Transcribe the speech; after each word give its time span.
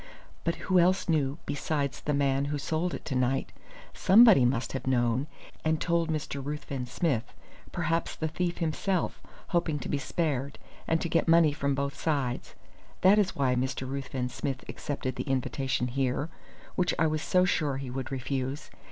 But 0.43 0.55
who 0.65 0.79
else 0.79 1.07
knew 1.07 1.37
besides 1.45 2.01
the 2.01 2.13
man 2.15 2.45
who 2.45 2.57
sold 2.57 2.95
it 2.95 3.05
to 3.05 3.13
Knight? 3.13 3.51
Somebody 3.93 4.45
must 4.45 4.73
have 4.73 4.87
known, 4.87 5.27
and 5.63 5.79
told 5.79 6.09
Mr. 6.09 6.43
Ruthven 6.43 6.87
Smith. 6.87 7.35
Perhaps 7.71 8.15
the 8.15 8.27
thief 8.27 8.57
himself, 8.57 9.21
hoping 9.49 9.77
to 9.77 9.87
be 9.87 9.99
spared, 9.99 10.57
and 10.87 10.99
to 11.01 11.07
get 11.07 11.27
money 11.27 11.51
from 11.53 11.75
both 11.75 11.95
sides. 11.95 12.55
That 13.01 13.19
is 13.19 13.35
why 13.35 13.53
Mr. 13.53 13.87
Ruthven 13.87 14.29
Smith 14.29 14.65
accepted 14.67 15.17
the 15.17 15.29
invitation 15.29 15.85
here, 15.87 16.29
which 16.73 16.95
I 16.97 17.05
was 17.05 17.21
so 17.21 17.45
sure 17.45 17.77
he 17.77 17.91
would 17.91 18.11
refuse. 18.11 18.71